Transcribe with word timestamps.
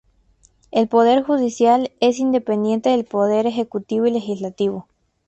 El 0.71 0.87
Poder 0.87 1.21
judicial 1.21 1.91
es 1.99 2.17
independiente 2.17 2.89
del 2.89 3.05
poder 3.05 3.45
ejecutivo 3.45 4.07
y 4.07 4.11
legislativo. 4.11 4.87